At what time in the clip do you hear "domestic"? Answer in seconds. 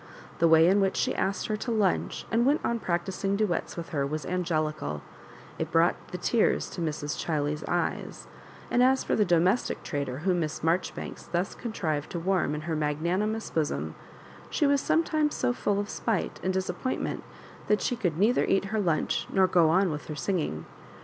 9.23-9.83